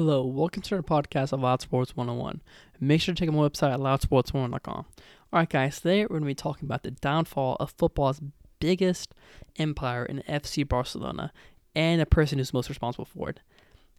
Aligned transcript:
Hello, 0.00 0.24
welcome 0.24 0.62
to 0.62 0.76
our 0.76 0.82
podcast 0.82 1.32
of 1.32 1.40
Loud 1.40 1.60
Sports 1.60 1.96
101. 1.96 2.40
Make 2.78 3.00
sure 3.00 3.12
to 3.12 3.18
check 3.18 3.28
out 3.28 3.34
my 3.34 3.48
website 3.48 3.74
at 3.74 3.80
loudsports101.com. 3.80 4.86
Alright, 5.32 5.48
guys, 5.48 5.80
today 5.80 6.02
we're 6.02 6.20
going 6.20 6.20
to 6.20 6.26
be 6.26 6.34
talking 6.36 6.66
about 6.66 6.84
the 6.84 6.92
downfall 6.92 7.56
of 7.58 7.72
football's 7.72 8.20
biggest 8.60 9.12
empire 9.56 10.04
in 10.04 10.22
FC 10.28 10.68
Barcelona 10.68 11.32
and 11.74 12.00
the 12.00 12.06
person 12.06 12.38
who's 12.38 12.52
most 12.52 12.68
responsible 12.68 13.06
for 13.06 13.30
it. 13.30 13.40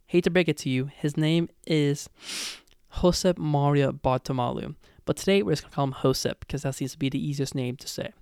Hate 0.06 0.24
to 0.24 0.30
break 0.30 0.48
it 0.48 0.56
to 0.56 0.70
you, 0.70 0.86
his 0.86 1.18
name 1.18 1.50
is 1.66 2.08
Josep 2.94 3.36
Maria 3.36 3.92
Bartomeu, 3.92 4.76
but 5.04 5.18
today 5.18 5.42
we're 5.42 5.52
just 5.52 5.64
going 5.64 5.70
to 5.70 5.74
call 5.74 5.84
him 5.84 5.92
Josep 5.92 6.40
because 6.40 6.62
that 6.62 6.76
seems 6.76 6.92
to 6.92 6.98
be 6.98 7.10
the 7.10 7.22
easiest 7.22 7.54
name 7.54 7.76
to 7.76 7.86
say. 7.86 8.14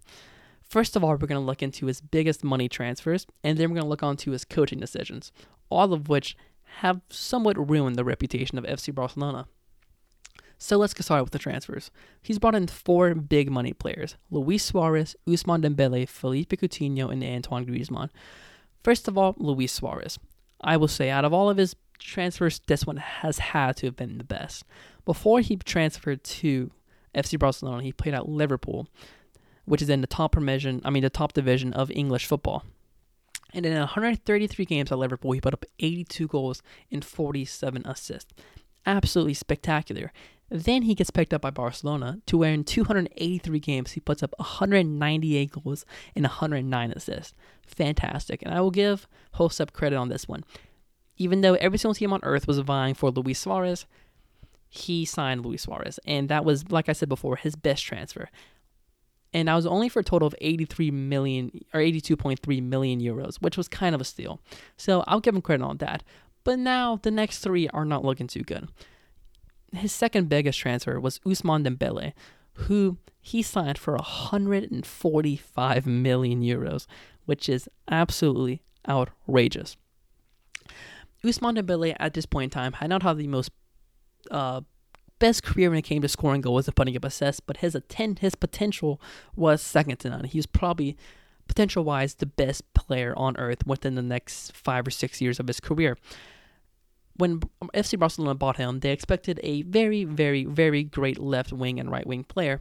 First 0.68 0.96
of 0.96 1.04
all, 1.04 1.10
we're 1.10 1.28
going 1.28 1.40
to 1.40 1.46
look 1.46 1.62
into 1.62 1.86
his 1.86 2.00
biggest 2.00 2.42
money 2.42 2.68
transfers, 2.68 3.24
and 3.44 3.56
then 3.56 3.70
we're 3.70 3.76
going 3.76 3.84
to 3.84 3.88
look 3.88 4.02
onto 4.02 4.32
his 4.32 4.44
coaching 4.44 4.80
decisions, 4.80 5.30
all 5.70 5.92
of 5.92 6.08
which 6.08 6.36
have 6.76 7.00
somewhat 7.10 7.68
ruined 7.68 7.96
the 7.96 8.04
reputation 8.04 8.58
of 8.58 8.64
FC 8.64 8.94
Barcelona. 8.94 9.46
So 10.58 10.76
let's 10.76 10.92
get 10.92 11.04
started 11.04 11.24
with 11.24 11.32
the 11.32 11.38
transfers. 11.38 11.90
He's 12.20 12.38
brought 12.38 12.56
in 12.56 12.66
four 12.66 13.14
big 13.14 13.50
money 13.50 13.72
players 13.72 14.16
Luis 14.30 14.64
Suarez, 14.64 15.14
Ousmane 15.26 15.64
Dembele, 15.64 16.08
Philippe 16.08 16.56
Coutinho, 16.56 17.12
and 17.12 17.22
Antoine 17.22 17.64
Griezmann. 17.64 18.10
First 18.82 19.08
of 19.08 19.16
all, 19.16 19.34
Luis 19.38 19.72
Suarez. 19.72 20.18
I 20.60 20.76
will 20.76 20.88
say, 20.88 21.10
out 21.10 21.24
of 21.24 21.32
all 21.32 21.48
of 21.48 21.56
his 21.56 21.76
transfers, 21.98 22.60
this 22.66 22.84
one 22.84 22.96
has 22.96 23.38
had 23.38 23.76
to 23.78 23.86
have 23.86 23.96
been 23.96 24.18
the 24.18 24.24
best. 24.24 24.64
Before 25.04 25.40
he 25.40 25.56
transferred 25.56 26.24
to 26.24 26.72
FC 27.14 27.38
Barcelona, 27.38 27.82
he 27.82 27.92
played 27.92 28.14
at 28.14 28.28
Liverpool, 28.28 28.88
which 29.64 29.82
is 29.82 29.88
in 29.88 30.00
the 30.00 30.06
top 30.06 30.34
division, 30.34 30.82
I 30.84 30.90
mean 30.90 31.02
the 31.04 31.10
top 31.10 31.32
division 31.32 31.72
of 31.72 31.90
English 31.92 32.26
football. 32.26 32.64
And 33.54 33.64
in 33.64 33.76
133 33.78 34.64
games 34.64 34.92
at 34.92 34.98
Liverpool, 34.98 35.32
he 35.32 35.40
put 35.40 35.54
up 35.54 35.64
82 35.78 36.26
goals 36.28 36.62
and 36.90 37.04
47 37.04 37.82
assists. 37.86 38.34
Absolutely 38.84 39.34
spectacular. 39.34 40.12
Then 40.50 40.82
he 40.82 40.94
gets 40.94 41.10
picked 41.10 41.34
up 41.34 41.42
by 41.42 41.50
Barcelona 41.50 42.20
to 42.26 42.38
where 42.38 42.52
in 42.52 42.64
283 42.64 43.60
games 43.60 43.92
he 43.92 44.00
puts 44.00 44.22
up 44.22 44.34
198 44.38 45.50
goals 45.50 45.84
and 46.14 46.24
109 46.24 46.92
assists. 46.92 47.34
Fantastic. 47.66 48.42
And 48.42 48.54
I 48.54 48.60
will 48.60 48.70
give 48.70 49.06
Josep 49.34 49.72
credit 49.72 49.96
on 49.96 50.08
this 50.08 50.26
one. 50.26 50.44
Even 51.16 51.40
though 51.42 51.54
every 51.54 51.78
single 51.78 51.94
team 51.94 52.12
on 52.12 52.20
earth 52.22 52.46
was 52.46 52.58
vying 52.60 52.94
for 52.94 53.10
Luis 53.10 53.40
Suarez, 53.40 53.86
he 54.68 55.04
signed 55.04 55.44
Luis 55.44 55.62
Suarez. 55.62 55.98
And 56.06 56.28
that 56.28 56.44
was, 56.44 56.70
like 56.70 56.88
I 56.88 56.92
said 56.92 57.08
before, 57.08 57.36
his 57.36 57.56
best 57.56 57.84
transfer 57.84 58.30
and 59.32 59.48
that 59.48 59.54
was 59.54 59.66
only 59.66 59.88
for 59.88 60.00
a 60.00 60.04
total 60.04 60.26
of 60.26 60.34
83 60.40 60.90
million 60.90 61.50
or 61.74 61.80
82.3 61.80 62.62
million 62.62 63.00
euros, 63.00 63.36
which 63.36 63.56
was 63.56 63.68
kind 63.68 63.94
of 63.94 64.00
a 64.00 64.04
steal. 64.04 64.40
So 64.76 65.04
I'll 65.06 65.20
give 65.20 65.34
him 65.34 65.42
credit 65.42 65.64
on 65.64 65.78
that. 65.78 66.02
But 66.44 66.58
now 66.58 66.98
the 67.02 67.10
next 67.10 67.40
three 67.40 67.68
are 67.68 67.84
not 67.84 68.04
looking 68.04 68.26
too 68.26 68.42
good. 68.42 68.68
His 69.72 69.92
second 69.92 70.28
biggest 70.28 70.58
transfer 70.58 70.98
was 70.98 71.18
Ousmane 71.20 71.66
Dembele, 71.66 72.14
who 72.54 72.96
he 73.20 73.42
signed 73.42 73.76
for 73.76 73.94
145 73.94 75.86
million 75.86 76.42
euros, 76.42 76.86
which 77.26 77.48
is 77.48 77.68
absolutely 77.90 78.62
outrageous. 78.88 79.76
Ousmane 81.22 81.58
Dembele 81.58 81.94
at 82.00 82.14
this 82.14 82.24
point 82.24 82.44
in 82.44 82.50
time 82.50 82.72
had 82.74 82.88
not 82.88 83.02
had 83.02 83.18
the 83.18 83.26
most 83.26 83.50
uh, 84.30 84.62
best 85.18 85.42
career 85.42 85.70
when 85.70 85.78
it 85.78 85.82
came 85.82 86.02
to 86.02 86.08
scoring 86.08 86.40
goals 86.40 86.66
and 86.66 86.76
putting 86.76 86.96
up 86.96 87.04
assists, 87.04 87.40
but 87.40 87.58
his 87.58 87.74
attend 87.74 88.20
his 88.20 88.34
potential 88.34 89.00
was 89.36 89.62
second 89.62 89.98
to 89.98 90.10
none. 90.10 90.24
He 90.24 90.38
was 90.38 90.46
probably 90.46 90.96
potential 91.46 91.82
wise 91.82 92.14
the 92.14 92.26
best 92.26 92.72
player 92.74 93.14
on 93.16 93.36
earth 93.36 93.66
within 93.66 93.94
the 93.94 94.02
next 94.02 94.52
five 94.52 94.86
or 94.86 94.90
six 94.90 95.20
years 95.20 95.40
of 95.40 95.48
his 95.48 95.60
career. 95.60 95.96
When 97.16 97.40
FC 97.74 97.98
Barcelona 97.98 98.34
bought 98.34 98.58
him, 98.58 98.80
they 98.80 98.92
expected 98.92 99.40
a 99.42 99.62
very, 99.62 100.04
very, 100.04 100.44
very 100.44 100.84
great 100.84 101.18
left 101.18 101.52
wing 101.52 101.80
and 101.80 101.90
right 101.90 102.06
wing 102.06 102.22
player 102.22 102.60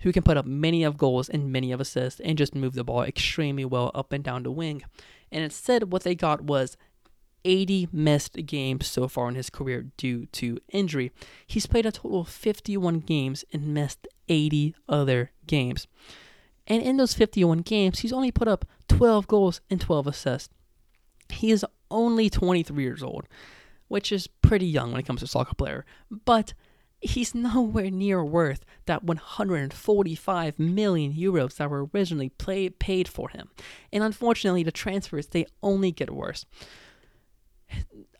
who 0.00 0.12
can 0.12 0.22
put 0.22 0.36
up 0.36 0.46
many 0.46 0.82
of 0.82 0.96
goals 0.96 1.28
and 1.28 1.52
many 1.52 1.72
of 1.72 1.80
assists 1.80 2.20
and 2.20 2.38
just 2.38 2.54
move 2.54 2.74
the 2.74 2.84
ball 2.84 3.02
extremely 3.02 3.64
well 3.64 3.90
up 3.94 4.12
and 4.12 4.24
down 4.24 4.42
the 4.42 4.50
wing. 4.50 4.82
And 5.30 5.44
instead, 5.44 5.92
what 5.92 6.02
they 6.04 6.14
got 6.14 6.42
was 6.42 6.76
80 7.44 7.88
missed 7.92 8.46
games 8.46 8.86
so 8.86 9.08
far 9.08 9.28
in 9.28 9.34
his 9.34 9.50
career 9.50 9.86
due 9.96 10.26
to 10.26 10.58
injury. 10.68 11.12
He's 11.46 11.66
played 11.66 11.86
a 11.86 11.92
total 11.92 12.20
of 12.20 12.28
51 12.28 13.00
games 13.00 13.44
and 13.52 13.74
missed 13.74 14.06
80 14.28 14.74
other 14.88 15.32
games. 15.46 15.86
And 16.66 16.82
in 16.82 16.96
those 16.96 17.14
51 17.14 17.58
games, 17.58 18.00
he's 18.00 18.12
only 18.12 18.30
put 18.30 18.48
up 18.48 18.64
12 18.88 19.26
goals 19.26 19.60
and 19.70 19.80
12 19.80 20.06
assists. 20.06 20.54
He 21.28 21.50
is 21.50 21.66
only 21.90 22.30
23 22.30 22.82
years 22.82 23.02
old, 23.02 23.26
which 23.88 24.12
is 24.12 24.26
pretty 24.26 24.66
young 24.66 24.92
when 24.92 25.00
it 25.00 25.06
comes 25.06 25.20
to 25.20 25.26
soccer 25.26 25.54
player, 25.54 25.84
but 26.24 26.54
he's 27.00 27.34
nowhere 27.34 27.90
near 27.90 28.24
worth 28.24 28.64
that 28.86 29.04
145 29.04 30.58
million 30.58 31.12
euros 31.12 31.56
that 31.56 31.70
were 31.70 31.86
originally 31.92 32.28
play, 32.30 32.68
paid 32.68 33.08
for 33.08 33.28
him. 33.30 33.48
And 33.92 34.02
unfortunately, 34.04 34.62
the 34.62 34.72
transfers 34.72 35.26
they 35.26 35.46
only 35.62 35.90
get 35.90 36.10
worse 36.10 36.46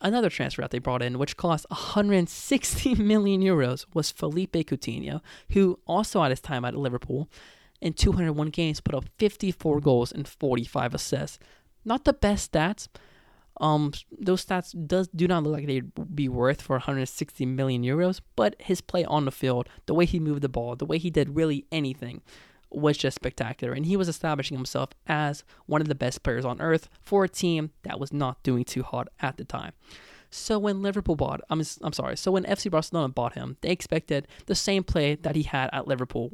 another 0.01 0.31
transfer 0.31 0.63
that 0.63 0.71
they 0.71 0.79
brought 0.79 1.03
in, 1.03 1.19
which 1.19 1.37
cost 1.37 1.67
160 1.71 2.95
million 3.03 3.41
euros, 3.41 3.87
was 3.95 4.11
Philippe 4.11 4.65
Coutinho, 4.65 5.21
who 5.51 5.79
also 5.87 6.23
at 6.23 6.31
his 6.31 6.41
time 6.41 6.65
at 6.65 6.75
Liverpool, 6.75 7.29
in 7.81 7.93
201 7.93 8.49
games, 8.51 8.81
put 8.81 8.95
up 8.95 9.05
54 9.19 9.81
goals 9.81 10.13
and 10.13 10.27
45 10.27 10.95
assists. 10.95 11.39
Not 11.85 12.05
the 12.05 12.13
best 12.13 12.53
stats. 12.53 12.89
Um, 13.61 13.93
those 14.19 14.45
stats 14.45 14.75
does 14.87 15.09
do 15.09 15.27
not 15.27 15.43
look 15.43 15.53
like 15.55 15.67
they'd 15.67 16.15
be 16.15 16.29
worth 16.29 16.63
for 16.63 16.75
160 16.77 17.45
million 17.47 17.83
euros, 17.83 18.21
but 18.37 18.57
his 18.61 18.81
play 18.81 19.05
on 19.05 19.25
the 19.25 19.31
field, 19.31 19.69
the 19.87 19.95
way 19.95 20.07
he 20.07 20.19
moved 20.19 20.43
the 20.43 20.49
ball, 20.49 20.77
the 20.77 20.87
way 20.87 20.99
he 20.99 21.11
did 21.11 21.37
really 21.37 21.67
anything, 21.71 22.23
was 22.75 22.97
just 22.97 23.15
spectacular, 23.15 23.73
and 23.73 23.87
he 23.87 23.97
was 23.97 24.09
establishing 24.09 24.57
himself 24.57 24.91
as 25.07 25.45
one 25.67 25.81
of 25.81 25.89
the 25.89 25.95
best 25.95 26.23
players 26.23 26.45
on 26.45 26.61
earth 26.61 26.89
for 27.01 27.25
a 27.25 27.29
team 27.29 27.71
that 27.83 28.01
was 28.01 28.13
not 28.13 28.43
doing 28.43 28.65
too 28.65 28.83
hot 28.83 29.09
at 29.21 29.37
the 29.37 29.45
time. 29.45 29.73
So 30.31 30.59
when 30.59 30.81
Liverpool 30.81 31.15
bought, 31.15 31.43
I'm, 31.51 31.63
I'm 31.83 31.93
sorry, 31.93 32.17
so 32.17 32.33
when 32.33 32.45
FC 32.45 32.71
Barcelona 32.71 33.11
bought 33.11 33.35
him, 33.35 33.59
they 33.61 33.71
expected 33.71 34.27
the 34.47 34.55
same 34.55 34.83
play 34.83 35.15
that 35.17 35.37
he 35.37 35.43
had 35.43 35.69
at 35.73 35.87
Liverpool, 35.87 36.33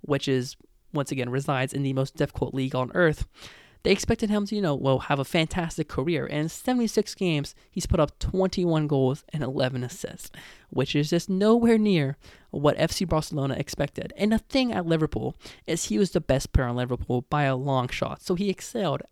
which 0.00 0.26
is 0.26 0.56
once 0.92 1.12
again 1.12 1.30
resides 1.30 1.72
in 1.72 1.82
the 1.82 1.92
most 1.92 2.16
difficult 2.16 2.54
league 2.54 2.74
on 2.74 2.90
earth. 2.94 3.26
They 3.86 3.92
expected 3.92 4.30
him 4.30 4.44
to, 4.46 4.56
you 4.56 4.60
know, 4.60 4.74
well, 4.74 4.98
have 4.98 5.20
a 5.20 5.24
fantastic 5.24 5.86
career. 5.86 6.26
And 6.26 6.40
in 6.40 6.48
76 6.48 7.14
games, 7.14 7.54
he's 7.70 7.86
put 7.86 8.00
up 8.00 8.18
21 8.18 8.88
goals 8.88 9.22
and 9.32 9.44
11 9.44 9.84
assists, 9.84 10.32
which 10.70 10.96
is 10.96 11.08
just 11.08 11.30
nowhere 11.30 11.78
near 11.78 12.16
what 12.50 12.76
FC 12.78 13.08
Barcelona 13.08 13.54
expected. 13.54 14.12
And 14.16 14.32
the 14.32 14.38
thing 14.38 14.72
at 14.72 14.86
Liverpool 14.86 15.36
is 15.68 15.84
he 15.84 16.00
was 16.00 16.10
the 16.10 16.20
best 16.20 16.52
player 16.52 16.66
on 16.66 16.74
Liverpool 16.74 17.26
by 17.30 17.44
a 17.44 17.54
long 17.54 17.86
shot. 17.86 18.22
So 18.22 18.34
he 18.34 18.50
excelled 18.50 19.02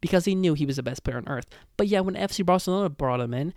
because 0.00 0.24
he 0.24 0.34
knew 0.34 0.54
he 0.54 0.64
was 0.64 0.76
the 0.76 0.82
best 0.82 1.04
player 1.04 1.18
on 1.18 1.28
earth. 1.28 1.48
But 1.76 1.88
yeah, 1.88 2.00
when 2.00 2.14
FC 2.14 2.42
Barcelona 2.42 2.88
brought 2.88 3.20
him 3.20 3.34
in, 3.34 3.52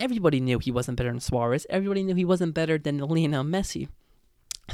everybody 0.00 0.40
knew 0.40 0.58
he 0.58 0.72
wasn't 0.72 0.96
better 0.96 1.10
than 1.10 1.20
Suarez. 1.20 1.66
Everybody 1.68 2.02
knew 2.02 2.14
he 2.14 2.24
wasn't 2.24 2.54
better 2.54 2.78
than 2.78 2.96
Lionel 2.96 3.44
Messi. 3.44 3.88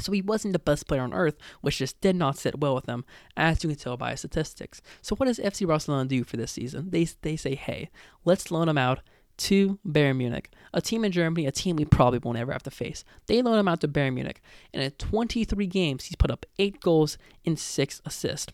So 0.01 0.11
he 0.11 0.21
wasn't 0.21 0.53
the 0.53 0.59
best 0.59 0.87
player 0.87 1.01
on 1.01 1.13
earth, 1.13 1.37
which 1.61 1.77
just 1.77 1.99
did 2.01 2.15
not 2.15 2.37
sit 2.37 2.59
well 2.59 2.75
with 2.75 2.87
him, 2.87 3.05
as 3.35 3.63
you 3.63 3.69
can 3.69 3.77
tell 3.77 3.97
by 3.97 4.11
his 4.11 4.21
statistics. 4.21 4.81
So 5.01 5.15
what 5.15 5.25
does 5.25 5.39
FC 5.39 5.67
Barcelona 5.67 6.07
do 6.07 6.23
for 6.23 6.37
this 6.37 6.51
season? 6.51 6.89
They 6.89 7.07
they 7.21 7.35
say, 7.35 7.55
hey, 7.55 7.89
let's 8.25 8.51
loan 8.51 8.69
him 8.69 8.77
out 8.77 9.01
to 9.39 9.79
Bayern 9.87 10.17
Munich, 10.17 10.51
a 10.73 10.81
team 10.81 11.05
in 11.05 11.13
Germany, 11.13 11.45
a 11.45 11.51
team 11.51 11.77
we 11.77 11.85
probably 11.85 12.19
won't 12.19 12.37
ever 12.37 12.51
have 12.51 12.63
to 12.63 12.71
face. 12.71 13.05
They 13.27 13.41
loan 13.41 13.57
him 13.57 13.69
out 13.69 13.79
to 13.81 13.87
Bayern 13.87 14.13
Munich, 14.13 14.41
and 14.73 14.83
in 14.83 14.91
23 14.91 15.65
games, 15.65 16.05
he's 16.05 16.17
put 16.17 16.29
up 16.29 16.45
eight 16.57 16.81
goals 16.81 17.17
and 17.45 17.57
six 17.57 18.01
assists, 18.05 18.51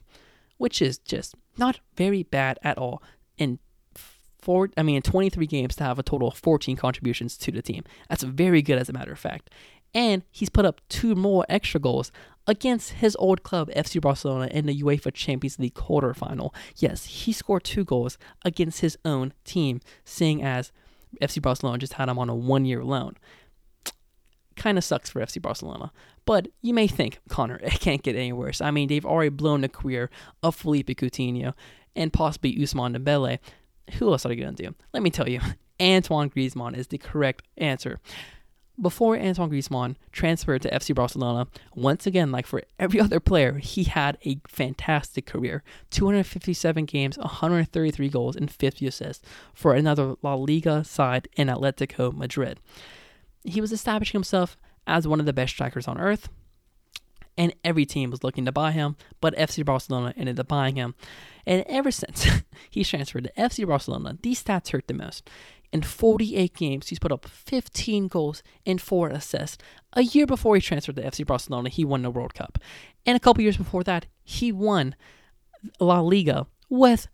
which 0.57 0.81
is 0.81 0.99
just 0.99 1.33
not 1.57 1.79
very 1.95 2.21
bad 2.21 2.59
at 2.61 2.77
all. 2.77 3.01
In 3.37 3.57
four, 4.45 4.69
I 4.77 4.83
mean, 4.83 4.97
in 4.97 5.01
23 5.01 5.47
games 5.47 5.75
to 5.77 5.83
have 5.83 5.97
a 5.97 6.03
total 6.03 6.27
of 6.27 6.37
14 6.37 6.77
contributions 6.77 7.35
to 7.37 7.51
the 7.51 7.63
team. 7.63 7.83
That's 8.07 8.21
very 8.21 8.61
good, 8.61 8.77
as 8.77 8.87
a 8.87 8.93
matter 8.93 9.11
of 9.11 9.19
fact 9.19 9.49
and 9.95 10.23
he's 10.29 10.49
put 10.49 10.65
up 10.65 10.81
two 10.89 11.15
more 11.15 11.45
extra 11.47 11.79
goals 11.79 12.11
against 12.45 12.91
his 12.91 13.15
old 13.15 13.41
club 13.41 13.69
FC 13.71 13.99
Barcelona 13.99 14.47
in 14.51 14.67
the 14.67 14.81
UEFA 14.81 15.11
Champions 15.13 15.57
League 15.57 15.73
quarterfinal. 15.73 16.53
Yes, 16.75 17.05
he 17.05 17.31
scored 17.31 17.63
two 17.63 17.85
goals 17.85 18.17
against 18.43 18.81
his 18.81 18.97
own 19.05 19.33
team, 19.45 19.79
seeing 20.03 20.43
as 20.43 20.71
FC 21.21 21.41
Barcelona 21.41 21.77
just 21.77 21.93
had 21.93 22.09
him 22.09 22.19
on 22.19 22.29
a 22.29 22.35
one-year 22.35 22.83
loan. 22.83 23.15
Kind 24.57 24.77
of 24.77 24.83
sucks 24.83 25.09
for 25.09 25.21
FC 25.21 25.41
Barcelona. 25.41 25.91
But 26.25 26.49
you 26.61 26.73
may 26.73 26.87
think, 26.87 27.19
Connor, 27.29 27.59
it 27.63 27.79
can't 27.79 28.03
get 28.03 28.15
any 28.15 28.33
worse. 28.33 28.61
I 28.61 28.71
mean, 28.71 28.89
they've 28.89 29.05
already 29.05 29.29
blown 29.29 29.61
the 29.61 29.69
career 29.69 30.09
of 30.43 30.55
Philippe 30.55 30.93
Coutinho 30.93 31.53
and 31.95 32.11
possibly 32.11 32.55
Ousmane 32.57 32.95
Dembele. 32.95 33.39
Who 33.93 34.11
else 34.11 34.25
are 34.25 34.29
they 34.29 34.35
going 34.35 34.55
to 34.55 34.63
do? 34.63 34.75
Let 34.93 35.03
me 35.03 35.09
tell 35.09 35.29
you, 35.29 35.39
Antoine 35.81 36.29
Griezmann 36.29 36.75
is 36.75 36.87
the 36.87 36.97
correct 36.97 37.43
answer. 37.57 37.99
Before 38.79 39.17
Antoine 39.17 39.49
Griezmann 39.49 39.95
transferred 40.11 40.61
to 40.63 40.71
FC 40.71 40.93
Barcelona, 40.93 41.47
once 41.73 42.05
again, 42.05 42.31
like 42.31 42.45
for 42.45 42.63
every 42.79 42.99
other 43.01 43.19
player, 43.19 43.53
he 43.53 43.85
had 43.85 44.17
a 44.25 44.39
fantastic 44.47 45.25
career 45.25 45.63
257 45.91 46.85
games, 46.85 47.17
133 47.17 48.09
goals, 48.09 48.35
and 48.35 48.51
50 48.51 48.87
assists 48.87 49.27
for 49.53 49.73
another 49.73 50.15
La 50.21 50.35
Liga 50.35 50.83
side 50.83 51.27
in 51.35 51.47
Atletico 51.47 52.13
Madrid. 52.13 52.59
He 53.43 53.61
was 53.61 53.71
establishing 53.71 54.17
himself 54.17 54.57
as 54.87 55.07
one 55.07 55.19
of 55.19 55.25
the 55.25 55.33
best 55.33 55.53
strikers 55.53 55.87
on 55.87 55.99
earth, 55.99 56.29
and 57.37 57.53
every 57.63 57.85
team 57.85 58.11
was 58.11 58.23
looking 58.23 58.45
to 58.45 58.51
buy 58.51 58.71
him, 58.71 58.95
but 59.19 59.35
FC 59.35 59.65
Barcelona 59.65 60.13
ended 60.17 60.39
up 60.39 60.47
buying 60.47 60.75
him. 60.75 60.95
And 61.45 61.63
ever 61.67 61.91
since 61.91 62.27
he 62.69 62.83
transferred 62.83 63.25
to 63.25 63.41
FC 63.41 63.67
Barcelona, 63.67 64.17
these 64.21 64.43
stats 64.43 64.71
hurt 64.71 64.87
the 64.87 64.93
most. 64.93 65.29
In 65.71 65.81
48 65.81 66.53
games, 66.55 66.87
he's 66.87 66.99
put 66.99 67.11
up 67.11 67.27
15 67.27 68.07
goals 68.07 68.43
and 68.65 68.81
4 68.81 69.09
assists. 69.09 69.57
A 69.93 70.03
year 70.03 70.25
before 70.25 70.55
he 70.55 70.61
transferred 70.61 70.95
to 70.97 71.01
FC 71.01 71.25
Barcelona, 71.25 71.69
he 71.69 71.83
won 71.83 72.01
the 72.01 72.11
World 72.11 72.33
Cup. 72.33 72.57
And 73.05 73.15
a 73.15 73.19
couple 73.19 73.43
years 73.43 73.57
before 73.57 73.83
that, 73.83 74.05
he 74.23 74.51
won 74.51 74.95
La 75.79 75.99
Liga 75.99 76.47
with 76.69 77.07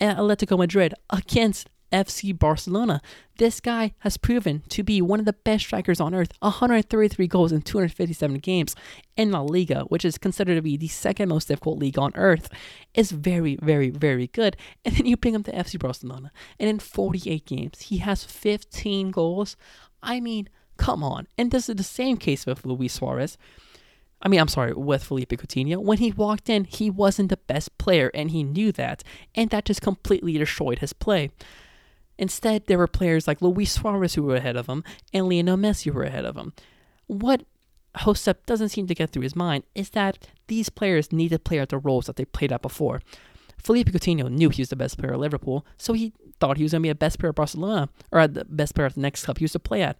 Atletico 0.00 0.58
Madrid 0.58 0.94
against 1.10 1.68
FC 1.92 2.36
Barcelona. 2.36 3.00
This 3.36 3.60
guy 3.60 3.94
has 4.00 4.16
proven 4.16 4.62
to 4.70 4.82
be 4.82 5.02
one 5.02 5.20
of 5.20 5.26
the 5.26 5.32
best 5.32 5.64
strikers 5.64 6.00
on 6.00 6.14
earth 6.14 6.32
133 6.40 7.26
goals 7.26 7.52
in 7.52 7.62
257 7.62 8.38
games 8.38 8.74
in 9.16 9.30
La 9.30 9.40
Liga, 9.40 9.82
which 9.84 10.04
is 10.04 10.18
considered 10.18 10.54
to 10.56 10.62
be 10.62 10.76
the 10.76 10.88
second 10.88 11.28
most 11.28 11.48
difficult 11.48 11.78
league 11.78 11.98
on 11.98 12.12
earth, 12.14 12.48
is 12.94 13.10
very, 13.10 13.56
very, 13.56 13.90
very 13.90 14.26
good. 14.28 14.56
And 14.84 14.96
then 14.96 15.06
you 15.06 15.16
bring 15.16 15.34
him 15.34 15.42
to 15.44 15.52
FC 15.52 15.78
Barcelona, 15.78 16.32
and 16.58 16.68
in 16.68 16.78
48 16.78 17.46
games, 17.46 17.82
he 17.82 17.98
has 17.98 18.24
15 18.24 19.10
goals. 19.10 19.56
I 20.02 20.20
mean, 20.20 20.48
come 20.76 21.04
on. 21.04 21.26
And 21.38 21.50
this 21.50 21.68
is 21.68 21.76
the 21.76 21.82
same 21.82 22.16
case 22.16 22.46
with 22.46 22.66
Luis 22.66 22.94
Suarez. 22.94 23.38
I 24.22 24.28
mean, 24.28 24.40
I'm 24.40 24.48
sorry, 24.48 24.72
with 24.72 25.04
Philippe 25.04 25.36
Coutinho. 25.36 25.78
When 25.78 25.98
he 25.98 26.12
walked 26.12 26.48
in, 26.48 26.64
he 26.64 26.90
wasn't 26.90 27.28
the 27.28 27.36
best 27.36 27.76
player, 27.78 28.10
and 28.14 28.30
he 28.30 28.44
knew 28.44 28.70
that, 28.72 29.02
and 29.34 29.50
that 29.50 29.64
just 29.64 29.82
completely 29.82 30.38
destroyed 30.38 30.78
his 30.78 30.92
play. 30.92 31.30
Instead, 32.18 32.66
there 32.66 32.78
were 32.78 32.86
players 32.86 33.26
like 33.26 33.42
Luis 33.42 33.72
Suarez 33.72 34.14
who 34.14 34.22
were 34.22 34.36
ahead 34.36 34.56
of 34.56 34.66
him 34.66 34.84
and 35.12 35.28
Lionel 35.28 35.56
Messi 35.56 35.86
who 35.86 35.92
were 35.92 36.04
ahead 36.04 36.24
of 36.24 36.36
him. 36.36 36.52
What 37.06 37.44
Josep 37.98 38.46
doesn't 38.46 38.70
seem 38.70 38.86
to 38.86 38.94
get 38.94 39.10
through 39.10 39.22
his 39.22 39.36
mind 39.36 39.64
is 39.74 39.90
that 39.90 40.18
these 40.46 40.68
players 40.68 41.12
need 41.12 41.30
to 41.30 41.38
play 41.38 41.60
out 41.60 41.70
the 41.70 41.78
roles 41.78 42.06
that 42.06 42.16
they 42.16 42.24
played 42.24 42.52
out 42.52 42.62
before. 42.62 43.00
Philippe 43.58 43.92
Coutinho 43.92 44.30
knew 44.30 44.48
he 44.48 44.62
was 44.62 44.70
the 44.70 44.76
best 44.76 44.98
player 44.98 45.12
at 45.12 45.20
Liverpool, 45.20 45.64
so 45.76 45.92
he 45.92 46.12
thought 46.40 46.56
he 46.56 46.64
was 46.64 46.72
going 46.72 46.82
to 46.82 46.86
be 46.86 46.90
a 46.90 46.94
best 46.94 47.18
player 47.18 47.30
at 47.30 47.36
Barcelona, 47.36 47.88
or 48.10 48.18
at 48.18 48.34
the 48.34 48.44
best 48.44 48.74
player 48.74 48.86
at 48.86 48.94
the 48.94 49.00
next 49.00 49.24
club 49.24 49.38
he 49.38 49.44
used 49.44 49.52
to 49.52 49.60
play 49.60 49.82
at. 49.82 49.96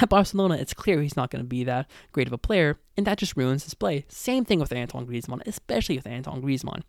At 0.00 0.08
Barcelona, 0.08 0.54
it's 0.54 0.74
clear 0.74 1.02
he's 1.02 1.16
not 1.16 1.30
going 1.30 1.42
to 1.42 1.48
be 1.48 1.64
that 1.64 1.90
great 2.12 2.28
of 2.28 2.32
a 2.32 2.38
player, 2.38 2.78
and 2.96 3.04
that 3.06 3.18
just 3.18 3.36
ruins 3.36 3.64
his 3.64 3.74
play. 3.74 4.04
Same 4.08 4.44
thing 4.44 4.60
with 4.60 4.72
Antoine 4.72 5.06
Griezmann, 5.06 5.42
especially 5.46 5.96
with 5.96 6.06
Antoine 6.06 6.42
Griezmann. 6.42 6.82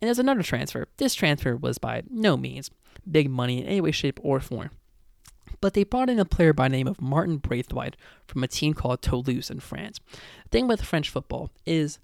And 0.00 0.08
there's 0.08 0.18
another 0.18 0.42
transfer. 0.42 0.88
This 0.98 1.14
transfer 1.14 1.56
was 1.56 1.78
by 1.78 2.02
no 2.10 2.36
means 2.36 2.70
big 3.10 3.30
money 3.30 3.60
in 3.60 3.66
any 3.66 3.80
way, 3.80 3.90
shape, 3.90 4.20
or 4.22 4.40
form. 4.40 4.70
But 5.60 5.74
they 5.74 5.84
brought 5.84 6.10
in 6.10 6.18
a 6.18 6.24
player 6.24 6.52
by 6.52 6.68
name 6.68 6.86
of 6.86 7.00
Martin 7.00 7.38
Braithwaite 7.38 7.96
from 8.26 8.44
a 8.44 8.48
team 8.48 8.74
called 8.74 9.02
Toulouse 9.02 9.50
in 9.50 9.60
France. 9.60 10.00
The 10.44 10.50
thing 10.50 10.68
with 10.68 10.82
French 10.82 11.08
football 11.08 11.50
is 11.64 11.98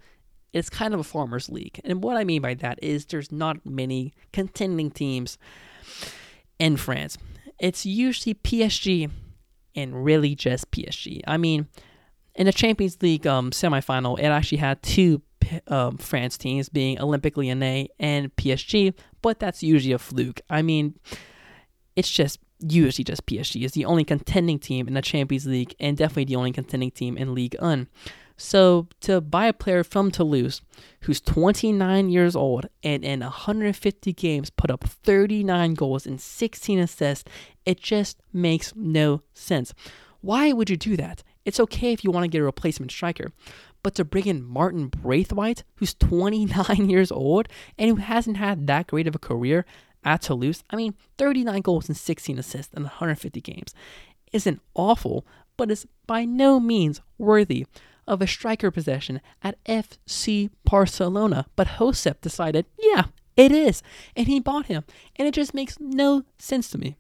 it's 0.53 0.71
kind 0.71 0.95
of 0.95 1.01
a 1.01 1.05
farmers 1.05 1.49
league. 1.49 1.81
And 1.85 2.03
what 2.03 2.17
I 2.17 2.25
mean 2.25 2.43
by 2.43 2.55
that 2.55 2.79
is 2.83 3.07
there's 3.07 3.33
not 3.33 3.65
many 3.65 4.13
contending 4.33 4.91
teams 4.91 5.39
in 6.59 6.77
France. 6.77 7.19
It's 7.59 7.87
usually 7.87 8.35
PSG 8.35 9.11
and 9.75 10.05
really 10.05 10.35
just 10.35 10.71
PSG. 10.71 11.21
I 11.27 11.37
mean, 11.37 11.69
in 12.35 12.47
the 12.47 12.53
Champions 12.53 13.01
League 13.03 13.27
um, 13.27 13.51
semifinal, 13.51 14.19
it 14.19 14.25
actually 14.25 14.59
had 14.59 14.83
two 14.83 15.23
um, 15.69 15.99
France 15.99 16.37
teams 16.37 16.69
being 16.69 16.99
Olympique 16.99 17.37
Lyonnais 17.37 17.89
and 17.99 18.35
PSG, 18.37 18.95
but 19.21 19.39
that's 19.39 19.63
usually 19.63 19.93
a 19.93 19.99
fluke. 19.99 20.41
I 20.51 20.63
mean, 20.63 20.99
it's 21.97 22.11
just 22.11 22.39
usually 22.61 23.05
just 23.05 23.27
PSG 23.27 23.65
is 23.65 23.73
the 23.73 23.85
only 23.85 24.05
contending 24.05 24.59
team 24.59 24.87
in 24.87 24.95
the 24.95 25.03
Champions 25.03 25.47
League 25.47 25.75
and 25.81 25.97
definitely 25.97 26.27
the 26.27 26.37
only 26.37 26.53
contending 26.53 26.91
team 26.91 27.17
in 27.17 27.35
League 27.35 27.57
1. 27.59 27.89
So 28.37 28.89
to 29.03 29.21
buy 29.21 29.47
a 29.47 29.53
player 29.53 29.85
from 29.85 30.11
Toulouse 30.11 30.63
who's 31.03 31.21
29 31.21 32.11
years 32.11 32.35
old 32.35 32.67
and 32.83 33.05
in 33.05 33.21
150 33.21 34.13
games 34.15 34.51
put 34.51 34.71
up 34.71 34.85
39 34.85 35.75
goals 35.75 36.07
and 36.07 36.21
16 36.21 36.79
assists, 36.79 37.31
it 37.65 37.81
just 37.81 38.21
makes 38.33 38.73
no 38.75 39.23
sense. 39.35 39.75
Why 40.21 40.53
would 40.53 40.71
you 40.71 40.77
do 40.77 40.97
that? 40.97 41.23
It's 41.45 41.61
okay 41.61 41.93
if 41.93 42.05
you 42.05 42.11
want 42.11 42.25
to 42.25 42.29
get 42.29 42.41
a 42.41 42.45
replacement 42.45 42.93
striker, 42.93 43.33
but 43.83 43.95
to 43.97 44.05
bring 44.05 44.27
in 44.27 44.45
Martin 44.45 44.89
Braithwaite, 44.89 45.65
who's 45.77 45.95
29 45.95 46.89
years 46.91 47.11
old 47.11 47.49
and 47.79 47.91
who 47.91 47.97
hasn't 47.97 48.37
had 48.37 48.67
that 48.67 48.87
great 48.87 49.07
of 49.07 49.15
a 49.15 49.21
career 49.21 49.65
at 50.05 50.23
Toulouse, 50.23 50.65
I 50.71 50.77
mean, 50.77 50.95
39 51.19 51.61
goals 51.63 51.89
and 51.89 51.97
16 51.97 52.39
assists 52.39 52.75
in 52.75 52.83
150 52.83 53.41
games 53.41 53.75
isn't 54.33 54.61
awful, 54.75 55.27
but 55.57 55.71
is 55.71 55.87
by 56.07 56.25
no 56.25 56.59
means 56.59 57.01
worthy 57.19 57.67
of 58.07 58.21
a 58.21 58.27
striker 58.27 58.71
possession 58.71 59.21
at 59.43 59.63
FC 59.65 60.51
Barcelona. 60.65 61.47
But 61.55 61.69
Josep 61.69 62.21
decided, 62.21 62.67
yeah, 62.79 63.05
it 63.37 63.53
is. 63.53 63.83
And 64.17 64.27
he 64.27 64.41
bought 64.41 64.67
him. 64.67 64.85
And 65.17 65.29
it 65.29 65.35
just 65.35 65.55
makes 65.55 65.79
no 65.79 66.23
sense 66.39 66.71
to 66.71 66.79
me 66.79 66.97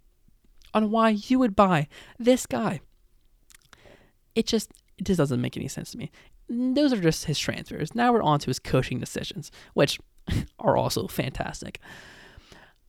on 0.74 0.90
why 0.90 1.10
you 1.10 1.38
would 1.38 1.56
buy 1.56 1.88
this 2.18 2.46
guy. 2.46 2.80
It 4.34 4.46
just 4.46 4.72
it 4.98 5.04
just 5.04 5.18
doesn't 5.18 5.40
make 5.40 5.56
any 5.56 5.68
sense 5.68 5.90
to 5.92 5.98
me 5.98 6.10
those 6.52 6.92
are 6.92 7.00
just 7.00 7.24
his 7.24 7.38
transfers. 7.38 7.94
Now 7.94 8.12
we're 8.12 8.22
on 8.22 8.38
to 8.40 8.46
his 8.46 8.58
coaching 8.58 8.98
decisions, 8.98 9.50
which 9.74 9.98
are 10.58 10.76
also 10.76 11.06
fantastic. 11.06 11.80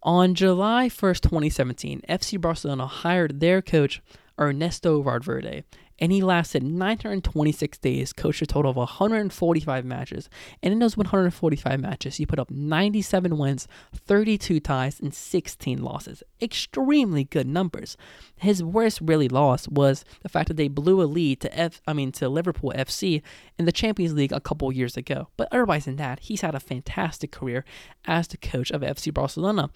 On 0.02 0.36
July 0.36 0.90
1st, 0.90 1.22
2017, 1.22 2.02
FC 2.10 2.40
Barcelona 2.40 2.86
hired 2.88 3.40
their 3.40 3.62
coach 3.62 4.02
Ernesto 4.38 5.02
Valverde 5.02 5.64
and 6.00 6.12
he 6.12 6.22
lasted 6.22 6.64
926 6.64 7.78
days, 7.78 8.14
coached 8.14 8.42
a 8.42 8.46
total 8.46 8.72
of 8.72 8.78
145 8.78 9.86
matches. 9.86 10.30
And 10.62 10.74
in 10.74 10.80
those 10.80 10.98
145 10.98 11.80
matches, 11.80 12.16
he 12.16 12.26
put 12.26 12.40
up 12.40 12.50
97 12.50 13.38
wins, 13.38 13.68
32 13.94 14.60
ties, 14.60 15.00
and 15.00 15.14
16 15.14 15.82
losses. 15.82 16.24
Extremely 16.42 17.24
good 17.24 17.48
numbers. 17.48 17.96
His 18.36 18.64
worst 18.64 19.00
really 19.02 19.30
loss 19.30 19.68
was 19.68 20.04
the 20.22 20.30
fact 20.30 20.48
that 20.48 20.58
they 20.58 20.68
blew 20.68 21.02
a 21.02 21.06
lead 21.06 21.40
to 21.42 21.58
F, 21.58 21.82
I 21.88 21.94
mean 21.94 22.12
to 22.14 22.30
Liverpool 22.30 22.74
FC 22.76 23.22
in 23.58 23.66
the 23.66 23.72
Champions 23.72 24.14
League 24.14 24.32
a 24.32 24.42
couple 24.42 24.72
years 24.72 24.98
ago. 24.98 25.30
But 25.38 25.48
otherwise 25.52 25.86
than 25.86 25.96
that, 25.98 26.20
he's 26.22 26.42
had 26.42 26.56
a 26.56 26.60
fantastic 26.60 27.32
career 27.32 27.64
as 28.06 28.28
the 28.28 28.38
coach 28.38 28.72
of 28.72 28.82
FC 28.82 29.14
Barcelona 29.14 29.70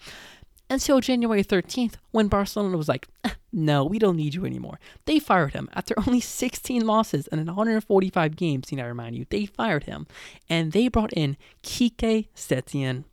until 0.70 1.00
January 1.00 1.42
13th 1.42 1.94
when 2.10 2.28
Barcelona 2.28 2.76
was 2.76 2.88
like, 2.88 3.08
eh, 3.24 3.30
no, 3.52 3.84
we 3.84 3.98
don't 3.98 4.16
need 4.16 4.34
you 4.34 4.44
anymore. 4.44 4.78
They 5.06 5.18
fired 5.18 5.54
him 5.54 5.68
after 5.74 5.94
only 6.06 6.20
16 6.20 6.86
losses 6.86 7.26
and 7.28 7.44
145 7.46 8.36
games, 8.36 8.70
know, 8.72 8.84
I 8.84 8.86
remind 8.86 9.16
you. 9.16 9.26
They 9.28 9.46
fired 9.46 9.84
him 9.84 10.06
and 10.48 10.72
they 10.72 10.88
brought 10.88 11.12
in 11.12 11.36
Quique 11.62 12.28
Setien. 12.34 13.04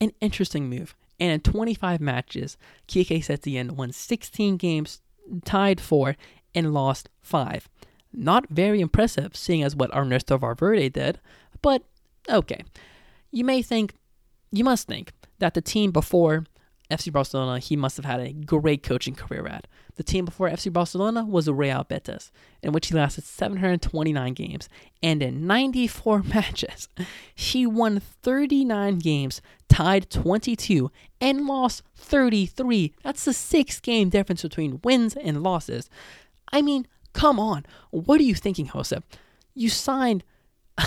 An 0.00 0.12
interesting 0.20 0.68
move. 0.68 0.94
And 1.18 1.30
in 1.30 1.40
25 1.40 2.00
matches, 2.00 2.56
Quique 2.90 3.22
Setien 3.22 3.72
won 3.72 3.92
16 3.92 4.56
games, 4.56 5.00
tied 5.44 5.80
4, 5.80 6.16
and 6.54 6.74
lost 6.74 7.08
5. 7.22 7.68
Not 8.12 8.48
very 8.50 8.80
impressive, 8.80 9.36
seeing 9.36 9.62
as 9.62 9.76
what 9.76 9.94
Ernesto 9.94 10.36
Valverde 10.36 10.88
did, 10.88 11.20
but 11.62 11.82
okay. 12.28 12.62
You 13.30 13.44
may 13.44 13.62
think, 13.62 13.94
you 14.50 14.64
must 14.64 14.86
think, 14.86 15.12
that 15.42 15.54
the 15.54 15.60
team 15.60 15.90
before 15.90 16.44
FC 16.88 17.12
Barcelona, 17.12 17.58
he 17.58 17.74
must 17.74 17.96
have 17.96 18.06
had 18.06 18.20
a 18.20 18.32
great 18.32 18.84
coaching 18.84 19.16
career 19.16 19.44
at. 19.48 19.66
The 19.96 20.04
team 20.04 20.24
before 20.24 20.48
FC 20.48 20.72
Barcelona 20.72 21.24
was 21.24 21.48
Real 21.48 21.82
Betis, 21.82 22.30
in 22.62 22.70
which 22.70 22.86
he 22.86 22.94
lasted 22.94 23.24
729 23.24 24.34
games, 24.34 24.68
and 25.02 25.20
in 25.20 25.44
94 25.44 26.22
matches, 26.34 26.88
he 27.34 27.66
won 27.66 27.98
39 27.98 29.00
games, 29.00 29.42
tied 29.68 30.08
22, 30.10 30.92
and 31.20 31.44
lost 31.44 31.82
33. 31.96 32.94
That's 33.02 33.24
the 33.24 33.32
six 33.32 33.80
game 33.80 34.10
difference 34.10 34.42
between 34.42 34.80
wins 34.84 35.16
and 35.16 35.42
losses. 35.42 35.90
I 36.52 36.62
mean, 36.62 36.86
come 37.14 37.40
on. 37.40 37.66
What 37.90 38.20
are 38.20 38.24
you 38.24 38.36
thinking, 38.36 38.68
Josep? 38.68 39.02
You 39.54 39.70
signed 39.70 40.22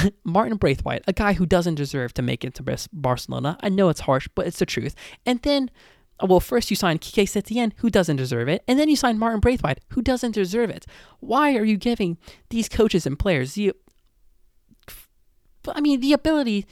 Martin 0.24 0.58
Braithwaite, 0.58 1.04
a 1.08 1.14
guy 1.14 1.34
who 1.34 1.46
doesn't 1.46 1.76
deserve 1.76 2.14
to 2.14 2.22
make 2.22 2.44
it 2.44 2.54
to 2.56 2.88
Barcelona. 2.94 3.58
I 3.62 3.70
know 3.70 3.90
it's 3.90 4.02
harsh, 4.02 4.28
but 4.36 4.48
it's 4.48 4.60
the 4.60 4.66
truth. 4.66 4.96
And 5.26 5.42
then, 5.42 5.72
uh, 6.20 6.28
well, 6.28 6.40
first 6.40 6.70
you 6.70 6.76
sign 6.76 7.00
Quique 7.00 7.28
Setien, 7.28 7.74
who 7.78 7.90
doesn't 7.90 8.16
deserve 8.16 8.48
it, 8.48 8.64
and 8.68 8.80
then 8.80 8.90
you 8.90 8.96
sign 8.96 9.20
Martin 9.20 9.40
Braithwaite, 9.40 9.80
who 9.90 10.02
doesn't 10.02 10.32
deserve 10.32 10.70
it. 10.70 10.86
Why 11.20 11.56
are 11.56 11.66
you 11.66 11.78
giving 11.78 12.18
these 12.50 12.70
coaches 12.70 13.06
and 13.06 13.18
players 13.20 13.54
the, 13.54 13.74
I 15.68 15.82
mean, 15.82 16.00
the 16.00 16.14
ability 16.14 16.66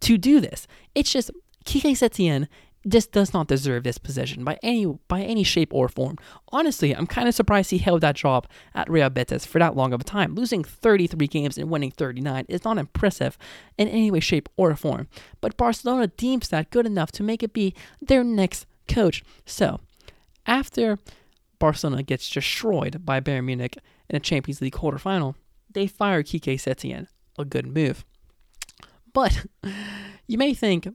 to 0.00 0.18
do 0.18 0.40
this? 0.40 0.66
It's 0.94 1.12
just 1.12 1.30
Quique 1.64 1.96
Setien 1.96 2.48
just 2.88 3.12
does 3.12 3.34
not 3.34 3.48
deserve 3.48 3.84
this 3.84 3.98
position 3.98 4.42
by 4.44 4.58
any 4.62 4.86
by 5.08 5.20
any 5.20 5.42
shape 5.42 5.72
or 5.72 5.88
form. 5.88 6.16
Honestly, 6.48 6.94
I'm 6.94 7.06
kind 7.06 7.28
of 7.28 7.34
surprised 7.34 7.70
he 7.70 7.78
held 7.78 8.00
that 8.00 8.16
job 8.16 8.46
at 8.74 8.88
Real 8.90 9.10
Betis 9.10 9.44
for 9.44 9.58
that 9.58 9.76
long 9.76 9.92
of 9.92 10.00
a 10.00 10.04
time. 10.04 10.34
Losing 10.34 10.64
33 10.64 11.26
games 11.26 11.58
and 11.58 11.70
winning 11.70 11.90
39 11.90 12.46
is 12.48 12.64
not 12.64 12.78
impressive 12.78 13.36
in 13.76 13.88
any 13.88 14.10
way, 14.10 14.20
shape, 14.20 14.48
or 14.56 14.74
form. 14.76 15.08
But 15.40 15.56
Barcelona 15.56 16.06
deems 16.06 16.48
that 16.48 16.70
good 16.70 16.86
enough 16.86 17.12
to 17.12 17.22
make 17.22 17.42
it 17.42 17.52
be 17.52 17.74
their 18.00 18.24
next 18.24 18.66
coach. 18.88 19.22
So, 19.44 19.80
after 20.46 20.98
Barcelona 21.58 22.02
gets 22.02 22.30
destroyed 22.30 23.04
by 23.04 23.20
Bayern 23.20 23.44
Munich 23.44 23.76
in 24.08 24.16
a 24.16 24.20
Champions 24.20 24.62
League 24.62 24.74
quarterfinal, 24.74 25.34
they 25.72 25.86
fire 25.86 26.22
Quique 26.22 26.58
Setien. 26.58 27.06
A 27.38 27.44
good 27.44 27.66
move. 27.66 28.04
But 29.12 29.46
you 30.26 30.38
may 30.38 30.54
think, 30.54 30.88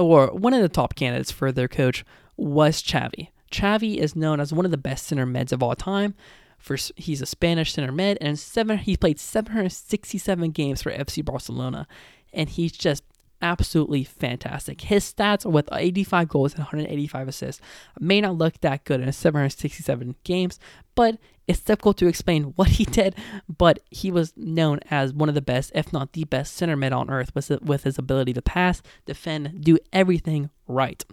or 0.00 0.28
one 0.28 0.54
of 0.54 0.62
the 0.62 0.68
top 0.68 0.94
candidates 0.94 1.30
for 1.30 1.52
their 1.52 1.68
coach 1.68 2.04
was 2.36 2.82
Xavi. 2.82 3.28
Xavi 3.50 3.96
is 3.96 4.16
known 4.16 4.40
as 4.40 4.52
one 4.52 4.64
of 4.64 4.70
the 4.70 4.76
best 4.76 5.06
center 5.06 5.26
mids 5.26 5.52
of 5.52 5.62
all 5.62 5.74
time. 5.74 6.14
For 6.58 6.76
he's 6.96 7.22
a 7.22 7.26
Spanish 7.26 7.72
center 7.72 7.90
mid, 7.90 8.18
and 8.20 8.38
seven 8.38 8.78
he 8.78 8.96
played 8.96 9.18
767 9.18 10.50
games 10.50 10.82
for 10.82 10.92
FC 10.92 11.24
Barcelona, 11.24 11.88
and 12.34 12.50
he's 12.50 12.72
just 12.72 13.02
absolutely 13.42 14.04
fantastic. 14.04 14.82
His 14.82 15.10
stats 15.12 15.50
with 15.50 15.68
85 15.72 16.28
goals 16.28 16.52
and 16.52 16.60
185 16.60 17.28
assists 17.28 17.62
may 17.98 18.20
not 18.20 18.36
look 18.36 18.60
that 18.60 18.84
good 18.84 19.00
in 19.00 19.12
767 19.12 20.16
games, 20.24 20.58
but 20.94 21.18
it's 21.48 21.60
difficult 21.60 21.96
to 21.98 22.06
explain 22.06 22.44
what 22.56 22.68
he 22.68 22.84
did. 22.84 23.14
But 23.48 23.80
he 23.90 24.10
was 24.10 24.32
known 24.36 24.80
as 24.90 25.12
one 25.12 25.28
of 25.28 25.34
the 25.34 25.42
best, 25.42 25.72
if 25.74 25.92
not 25.92 26.12
the 26.12 26.24
best, 26.24 26.54
center 26.54 26.76
mid 26.76 26.92
on 26.92 27.10
earth 27.10 27.34
with, 27.34 27.82
his 27.82 27.98
ability 27.98 28.32
to 28.34 28.42
pass, 28.42 28.82
defend, 29.06 29.64
do 29.64 29.78
everything 29.92 30.50
right. 30.66 31.04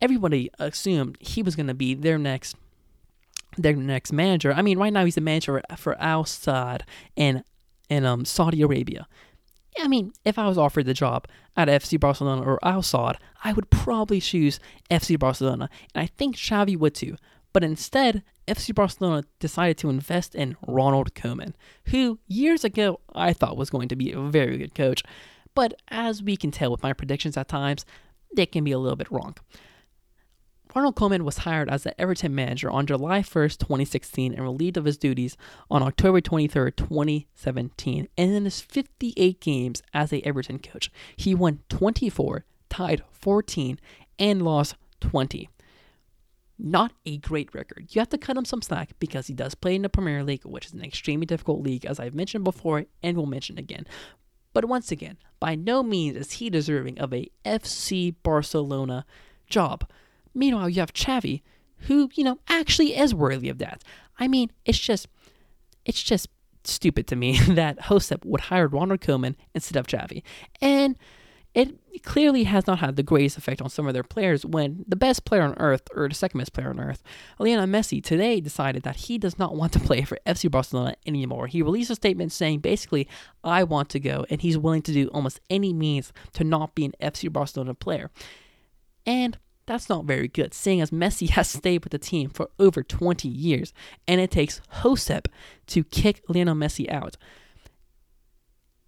Everybody 0.00 0.50
assumed 0.58 1.16
he 1.20 1.42
was 1.42 1.56
going 1.56 1.66
to 1.66 1.74
be 1.74 1.94
their 1.94 2.18
next 2.18 2.56
their 3.56 3.74
next 3.74 4.12
manager. 4.12 4.52
I 4.52 4.62
mean, 4.62 4.78
right 4.78 4.92
now 4.92 5.04
he's 5.04 5.16
the 5.16 5.20
manager 5.20 5.60
for 5.76 6.00
Al 6.00 6.24
Sadd 6.24 6.82
in 7.16 7.42
in 7.88 8.04
um, 8.04 8.24
Saudi 8.24 8.62
Arabia. 8.62 9.08
I 9.80 9.88
mean, 9.88 10.12
if 10.24 10.38
I 10.38 10.46
was 10.46 10.58
offered 10.58 10.86
the 10.86 10.94
job 10.94 11.26
at 11.56 11.68
FC 11.68 11.98
Barcelona 11.98 12.42
or 12.42 12.58
Al 12.64 12.82
Sadd, 12.82 13.16
I 13.44 13.52
would 13.52 13.70
probably 13.70 14.20
choose 14.20 14.60
FC 14.90 15.18
Barcelona, 15.18 15.68
and 15.94 16.02
I 16.02 16.06
think 16.06 16.36
Xavi 16.36 16.76
would 16.76 16.94
too. 16.94 17.16
But 17.52 17.64
instead, 17.64 18.22
FC 18.46 18.74
Barcelona 18.74 19.24
decided 19.40 19.78
to 19.78 19.90
invest 19.90 20.34
in 20.34 20.56
Ronald 20.66 21.14
Koeman, 21.14 21.54
who 21.86 22.18
years 22.26 22.64
ago 22.64 23.00
I 23.14 23.32
thought 23.32 23.56
was 23.56 23.70
going 23.70 23.88
to 23.88 23.96
be 23.96 24.12
a 24.12 24.20
very 24.20 24.58
good 24.58 24.74
coach. 24.74 25.02
But 25.54 25.74
as 25.88 26.22
we 26.22 26.36
can 26.36 26.50
tell 26.50 26.70
with 26.70 26.82
my 26.82 26.92
predictions 26.92 27.36
at 27.36 27.48
times, 27.48 27.84
they 28.34 28.46
can 28.46 28.64
be 28.64 28.72
a 28.72 28.78
little 28.78 28.96
bit 28.96 29.10
wrong. 29.10 29.36
Ronald 30.78 30.94
Koeman 30.94 31.22
was 31.22 31.38
hired 31.38 31.68
as 31.68 31.82
the 31.82 32.00
Everton 32.00 32.36
manager 32.36 32.70
on 32.70 32.86
July 32.86 33.18
1st, 33.18 33.58
2016, 33.58 34.32
and 34.32 34.40
relieved 34.40 34.76
of 34.76 34.84
his 34.84 34.96
duties 34.96 35.36
on 35.68 35.82
October 35.82 36.20
23rd, 36.20 36.76
2017. 36.76 38.06
And 38.16 38.30
in 38.30 38.44
his 38.44 38.60
58 38.60 39.40
games 39.40 39.82
as 39.92 40.12
a 40.12 40.24
Everton 40.24 40.60
coach, 40.60 40.92
he 41.16 41.34
won 41.34 41.64
24, 41.68 42.44
tied 42.70 43.02
14, 43.10 43.80
and 44.20 44.42
lost 44.42 44.76
20. 45.00 45.48
Not 46.60 46.92
a 47.04 47.18
great 47.18 47.52
record. 47.52 47.88
You 47.90 48.00
have 48.00 48.10
to 48.10 48.16
cut 48.18 48.36
him 48.36 48.44
some 48.44 48.62
slack 48.62 48.90
because 49.00 49.26
he 49.26 49.34
does 49.34 49.56
play 49.56 49.74
in 49.74 49.82
the 49.82 49.88
Premier 49.88 50.22
League, 50.22 50.44
which 50.44 50.66
is 50.66 50.74
an 50.74 50.84
extremely 50.84 51.26
difficult 51.26 51.60
league, 51.60 51.86
as 51.86 51.98
I've 51.98 52.14
mentioned 52.14 52.44
before 52.44 52.84
and 53.02 53.16
will 53.16 53.26
mention 53.26 53.58
again. 53.58 53.84
But 54.52 54.66
once 54.66 54.92
again, 54.92 55.18
by 55.40 55.56
no 55.56 55.82
means 55.82 56.16
is 56.16 56.32
he 56.34 56.48
deserving 56.48 57.00
of 57.00 57.12
a 57.12 57.28
FC 57.44 58.14
Barcelona 58.22 59.04
job. 59.48 59.84
Meanwhile, 60.38 60.68
you 60.70 60.80
have 60.80 60.92
Xavi, 60.92 61.42
who, 61.80 62.10
you 62.14 62.24
know, 62.24 62.38
actually 62.48 62.96
is 62.96 63.14
worthy 63.14 63.48
of 63.48 63.58
that. 63.58 63.82
I 64.18 64.28
mean, 64.28 64.50
it's 64.64 64.78
just, 64.78 65.08
it's 65.84 66.02
just 66.02 66.28
stupid 66.64 67.06
to 67.08 67.16
me 67.16 67.38
that 67.48 67.78
Josep 67.80 68.24
would 68.24 68.42
hire 68.42 68.68
Ronald 68.68 69.00
Koeman 69.00 69.34
instead 69.54 69.76
of 69.76 69.86
Xavi. 69.86 70.22
And 70.60 70.96
it 71.54 71.76
clearly 72.04 72.44
has 72.44 72.68
not 72.68 72.78
had 72.78 72.94
the 72.94 73.02
greatest 73.02 73.36
effect 73.36 73.60
on 73.60 73.68
some 73.68 73.88
of 73.88 73.94
their 73.94 74.04
players 74.04 74.46
when 74.46 74.84
the 74.86 74.94
best 74.94 75.24
player 75.24 75.42
on 75.42 75.54
earth, 75.58 75.88
or 75.92 76.08
the 76.08 76.14
second 76.14 76.38
best 76.38 76.52
player 76.52 76.70
on 76.70 76.78
earth, 76.78 77.02
Lionel 77.40 77.66
Messi, 77.66 78.02
today 78.02 78.40
decided 78.40 78.84
that 78.84 78.94
he 78.94 79.18
does 79.18 79.38
not 79.38 79.56
want 79.56 79.72
to 79.72 79.80
play 79.88 80.02
for 80.02 80.18
FC 80.24 80.48
Barcelona 80.48 80.94
anymore. 81.04 81.48
He 81.48 81.62
released 81.62 81.90
a 81.90 81.96
statement 81.96 82.30
saying 82.30 82.60
basically, 82.60 83.08
I 83.42 83.64
want 83.64 83.88
to 83.90 83.98
go, 83.98 84.24
and 84.30 84.40
he's 84.40 84.56
willing 84.56 84.82
to 84.82 84.92
do 84.92 85.08
almost 85.08 85.40
any 85.50 85.72
means 85.72 86.12
to 86.34 86.44
not 86.44 86.76
be 86.76 86.84
an 86.84 86.92
FC 87.00 87.32
Barcelona 87.32 87.74
player. 87.74 88.10
And 89.04 89.36
that's 89.68 89.88
not 89.88 90.06
very 90.06 90.28
good, 90.28 90.54
seeing 90.54 90.80
as 90.80 90.90
Messi 90.90 91.28
has 91.30 91.48
stayed 91.48 91.84
with 91.84 91.92
the 91.92 91.98
team 91.98 92.30
for 92.30 92.50
over 92.58 92.82
20 92.82 93.28
years, 93.28 93.72
and 94.08 94.20
it 94.20 94.30
takes 94.30 94.60
Josep 94.80 95.26
to 95.68 95.84
kick 95.84 96.22
Lionel 96.28 96.54
Messi 96.54 96.90
out. 96.90 97.16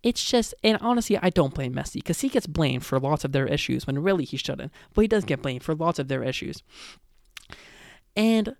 It's 0.02 0.24
just, 0.24 0.54
and 0.64 0.78
honestly, 0.80 1.18
I 1.18 1.28
don't 1.28 1.52
blame 1.52 1.74
Messi 1.74 1.94
because 1.94 2.22
he 2.22 2.30
gets 2.30 2.46
blamed 2.46 2.86
for 2.86 2.98
lots 2.98 3.24
of 3.24 3.32
their 3.32 3.46
issues 3.46 3.86
when 3.86 4.02
really 4.02 4.24
he 4.24 4.38
shouldn't, 4.38 4.72
but 4.94 5.02
he 5.02 5.08
does 5.08 5.24
get 5.24 5.42
blamed 5.42 5.62
for 5.62 5.74
lots 5.74 5.98
of 5.98 6.08
their 6.08 6.22
issues. 6.22 6.62
And 8.16 8.56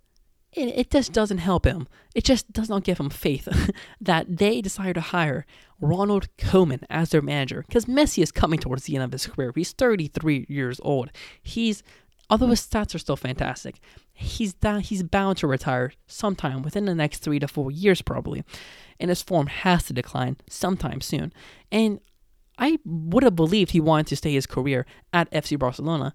it, 0.53 0.91
just 0.91 1.13
doesn't 1.13 1.39
help 1.39 1.65
him. 1.65 1.89
It 2.15 2.25
just 2.25 2.53
does 2.53 2.69
not 2.69 2.85
give 2.85 2.99
him 2.99 3.09
faith 3.09 3.49
that 4.01 4.37
they 4.37 4.61
decided 4.61 4.95
to 4.95 5.01
hire 5.01 5.47
Ronald 5.81 6.29
Koeman 6.37 6.83
as 6.91 7.11
their 7.11 7.23
manager 7.23 7.65
because 7.67 7.87
Messi 7.87 8.23
is 8.23 8.33
coming 8.33 8.59
towards 8.59 8.85
the 8.85 8.97
end 8.97 9.05
of 9.05 9.13
his 9.13 9.27
career. 9.27 9.53
He's 9.55 9.73
33 9.73 10.47
years 10.49 10.81
old. 10.83 11.11
He's 11.43 11.83
although 12.31 12.47
his 12.47 12.67
stats 12.67 12.95
are 12.95 12.99
still 12.99 13.17
fantastic, 13.17 13.81
he's 14.13 14.55
he's 14.83 15.03
bound 15.03 15.39
to 15.39 15.47
retire 15.47 15.93
sometime 16.07 16.63
within 16.63 16.85
the 16.85 16.95
next 16.95 17.19
three 17.19 17.39
to 17.41 17.49
four 17.49 17.71
years, 17.71 18.01
probably, 18.01 18.45
and 18.99 19.09
his 19.09 19.23
form 19.23 19.49
has 19.49 19.85
to 19.85 19.93
decline 19.93 20.37
sometime 20.49 21.01
soon. 21.01 21.33
And 21.71 22.01
I 22.59 22.79
would 22.85 23.25
have 23.25 23.37
believed 23.37 23.73
he 23.73 23.81
wanted 23.81 24.07
to 24.09 24.17
stay 24.17 24.33
his 24.33 24.47
career 24.47 24.87
at 25.13 25.31
FC 25.33 25.59
Barcelona, 25.59 26.15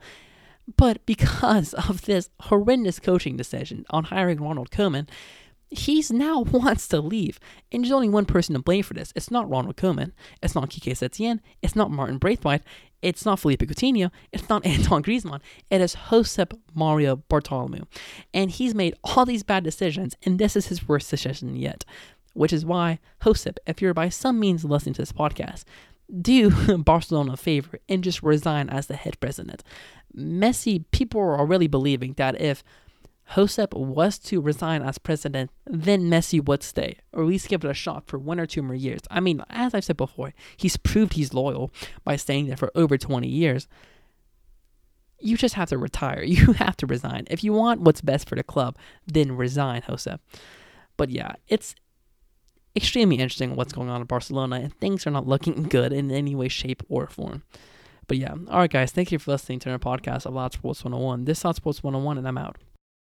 but 0.77 1.05
because 1.05 1.73
of 1.89 2.03
this 2.03 2.29
horrendous 2.41 2.99
coaching 2.99 3.37
decision 3.37 3.85
on 3.89 4.05
hiring 4.05 4.41
Ronald 4.41 4.71
Koeman, 4.71 5.09
he's 5.69 6.11
now 6.11 6.39
wants 6.51 6.87
to 6.89 7.01
leave. 7.01 7.39
And 7.71 7.83
there's 7.83 7.91
only 7.91 8.09
one 8.09 8.25
person 8.25 8.53
to 8.53 8.61
blame 8.61 8.83
for 8.83 8.93
this. 8.93 9.11
It's 9.15 9.31
not 9.31 9.49
Ronald 9.49 9.75
Koeman. 9.75 10.11
It's 10.41 10.55
not 10.55 10.69
Quique 10.69 10.95
Setien. 10.95 11.39
It's 11.61 11.75
not 11.75 11.91
Martin 11.91 12.17
Braithwaite. 12.17 12.61
It's 13.05 13.23
not 13.23 13.39
Philippe 13.39 13.67
Coutinho. 13.67 14.09
It's 14.33 14.49
not 14.49 14.65
Antoine 14.67 15.03
Griezmann. 15.03 15.39
It 15.69 15.79
is 15.79 15.95
Josep 15.95 16.57
Mario 16.73 17.17
Bartomeu. 17.29 17.85
And 18.33 18.49
he's 18.49 18.73
made 18.73 18.95
all 19.03 19.27
these 19.27 19.43
bad 19.43 19.63
decisions, 19.63 20.15
and 20.23 20.39
this 20.39 20.55
is 20.55 20.67
his 20.67 20.87
worst 20.87 21.11
decision 21.11 21.55
yet. 21.55 21.85
Which 22.33 22.51
is 22.51 22.65
why, 22.65 22.97
Josep, 23.21 23.57
if 23.67 23.79
you're 23.79 23.93
by 23.93 24.09
some 24.09 24.39
means 24.39 24.65
listening 24.65 24.95
to 24.95 25.03
this 25.03 25.11
podcast, 25.11 25.65
do 26.19 26.77
Barcelona 26.79 27.33
a 27.33 27.37
favor 27.37 27.77
and 27.87 28.03
just 28.03 28.23
resign 28.23 28.69
as 28.69 28.87
the 28.87 28.95
head 28.95 29.19
president. 29.19 29.63
Messi, 30.17 30.83
people 30.89 31.21
are 31.21 31.39
already 31.39 31.67
believing 31.67 32.13
that 32.13 32.41
if 32.41 32.63
Josep 33.31 33.73
was 33.73 34.19
to 34.19 34.39
resign 34.39 34.81
as 34.83 34.97
president, 34.97 35.49
then 35.65 36.03
Messi 36.03 36.43
would 36.43 36.61
stay, 36.61 36.99
or 37.11 37.23
at 37.23 37.27
least 37.27 37.49
give 37.49 37.63
it 37.65 37.69
a 37.69 37.73
shot 37.73 38.07
for 38.07 38.19
one 38.19 38.39
or 38.39 38.45
two 38.45 38.61
more 38.61 38.75
years. 38.75 39.01
I 39.09 39.19
mean, 39.19 39.43
as 39.49 39.73
I've 39.73 39.83
said 39.83 39.97
before, 39.97 40.33
he's 40.55 40.77
proved 40.77 41.13
he's 41.13 41.33
loyal 41.33 41.71
by 42.03 42.17
staying 42.17 42.47
there 42.47 42.57
for 42.57 42.71
over 42.75 42.97
20 42.97 43.27
years. 43.27 43.67
You 45.19 45.37
just 45.37 45.55
have 45.55 45.69
to 45.69 45.77
retire. 45.77 46.23
You 46.23 46.53
have 46.53 46.77
to 46.77 46.85
resign. 46.85 47.25
If 47.29 47.43
you 47.43 47.51
want 47.53 47.81
what's 47.81 48.01
best 48.01 48.29
for 48.29 48.35
the 48.35 48.43
club, 48.43 48.77
then 49.07 49.35
resign, 49.35 49.81
Josep. 49.81 50.19
But 50.95 51.09
yeah, 51.09 51.33
it's 51.47 51.73
extremely 52.75 53.15
interesting 53.15 53.55
what's 53.55 53.73
going 53.73 53.89
on 53.89 54.01
in 54.01 54.07
Barcelona, 54.07 54.57
and 54.57 54.73
things 54.79 55.07
are 55.07 55.11
not 55.11 55.27
looking 55.27 55.63
good 55.69 55.91
in 55.91 56.11
any 56.11 56.35
way, 56.35 56.47
shape, 56.47 56.83
or 56.89 57.07
form. 57.07 57.43
But 58.07 58.17
yeah, 58.17 58.35
all 58.49 58.59
right, 58.59 58.69
guys, 58.71 58.91
thank 58.91 59.11
you 59.11 59.17
for 59.17 59.31
listening 59.31 59.59
to 59.59 59.71
our 59.71 59.79
podcast 59.79 60.27
of 60.27 60.35
Loud 60.35 60.53
Sports 60.53 60.83
101. 60.83 61.25
This 61.25 61.39
is 61.39 61.45
Loud 61.45 61.55
Sports 61.55 61.81
101, 61.81 62.19
and 62.19 62.27
I'm 62.27 62.37
out. 62.37 62.57